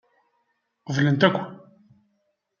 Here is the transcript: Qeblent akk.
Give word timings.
Qeblent 0.85 1.25
akk. 1.27 1.37